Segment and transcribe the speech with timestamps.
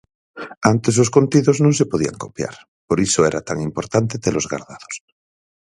[0.71, 2.55] Antes os contidos non se podía copiar,
[2.87, 4.95] por iso era tan importante telos gardados.